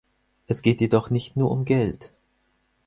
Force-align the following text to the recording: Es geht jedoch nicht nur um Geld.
Es 0.47 0.63
geht 0.63 0.81
jedoch 0.81 1.11
nicht 1.11 1.37
nur 1.37 1.51
um 1.51 1.63
Geld. 1.63 2.11